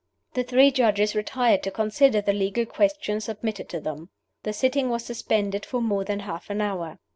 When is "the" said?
0.33-0.41, 2.21-2.33, 4.41-4.51